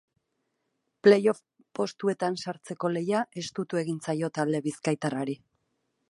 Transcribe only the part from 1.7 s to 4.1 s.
postuetan sartzeko lehia estutu egin